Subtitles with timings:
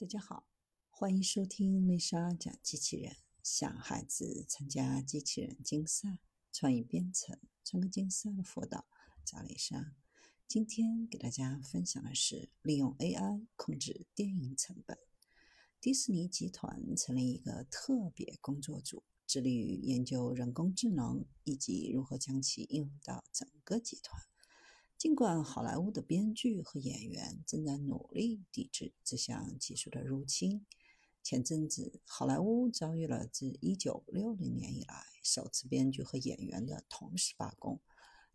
[0.00, 0.46] 大家好，
[0.90, 3.16] 欢迎收听丽莎讲机器人。
[3.42, 6.20] 想孩子参加机器人竞赛、
[6.52, 8.86] 创意编程、创客竞赛的辅导，
[9.24, 9.96] 找丽莎。
[10.46, 14.96] 今天给大家分享的是利用 AI 控制电影成本。
[15.80, 24.22] 迪士尼集团成立一个特别工作组，致力于研究人工智能以及如何将其应用到整个集团。
[24.98, 30.66] 尽管好莱坞的编剧和演员正在努力抵制这项技术的入侵，
[31.22, 37.80] 前阵子好莱坞遭遇了自1960年以来首次编剧和演员的同时罢工。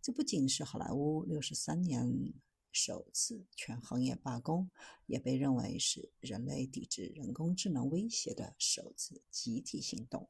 [0.01, 2.33] 这不仅是好莱坞63年
[2.71, 4.71] 首次全行业罢工，
[5.05, 10.29] 也被认为是人类抵制人工智能威胁的首次集体行动。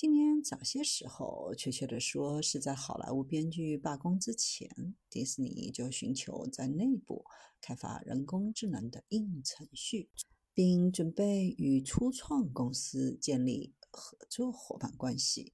[0.00, 7.26] 今年早些时候，确切地说是在好莱坞编剧罢工之前，迪士尼就寻求在内部
[7.60, 10.08] 开发人工智能的应用程序，
[10.54, 15.52] 并准备与初创公司建立合作伙伴关系。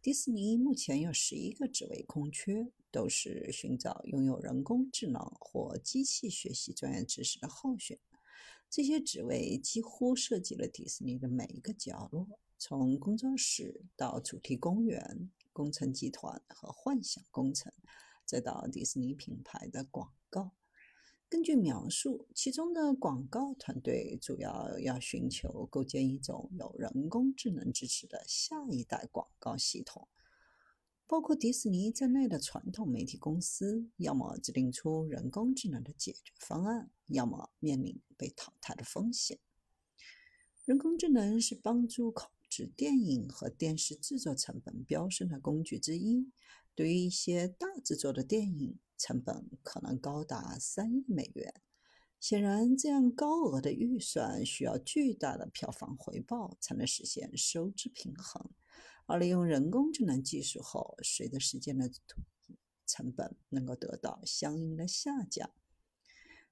[0.00, 8.17] 迪士尼目前有十一个职位空缺，都是寻找拥有人工智能或机器学习专业知识的候选人。
[8.70, 12.28] 这些职位几乎涉及了迪士尼的每一个角落。
[12.58, 17.72] 从工作室到主题公园、工程集团和幻想工程，
[18.26, 20.52] 再到迪士尼品牌的广告。
[21.28, 30.08] 根据描述，其中的广告团队主要要寻求构建一种有人工智能支持的下一代广告系统。
[31.08, 39.38] 包括迪士尼在内的传统媒体公司，要么制定出人工智能的解决方案，要么面临被淘汰的风险。
[40.66, 46.30] 人工智能是帮助控制电影和电视制作成本飙升的工具之一。
[46.74, 51.54] 对于一些大制作的电影，成本可能高达三亿美元。
[52.20, 58.50] 显然，这样高额的预算需要巨大的票房回报才能实现收支平衡。
[59.06, 65.50] 而利用人工智能技术后，随着时间的推移，成本能够得到相应的下降。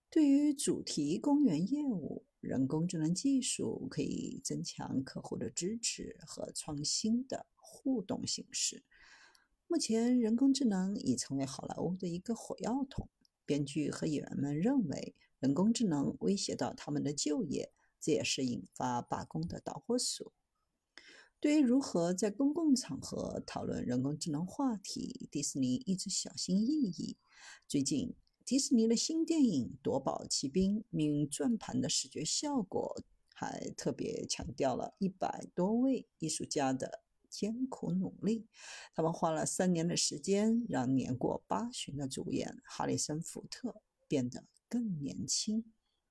[0.08, 8.84] 对于主题公园业务，人工智能技术可以增强客户的支持和创新的互动形式。
[9.66, 13.08] 目前，人工智能已成为好莱坞的一个火药桶。
[13.46, 20.32] 编剧和演员们认为，人工智能威胁到他们的就业，这也是引发罢工的导火索。
[21.38, 27.16] 对于如何在公共场合讨论人工智能话题，迪士尼一直小心翼翼。
[27.68, 28.14] 最近，
[28.44, 33.00] 迪士尼的新电影《夺宝奇兵：命运转盘》的视觉效果，
[33.34, 38.46] 还特别强调了一百多位艺术家的艰苦努力。
[38.94, 45.64] 他们花了三年的时间，让年过八旬的主演哈里森·福特变得更年轻。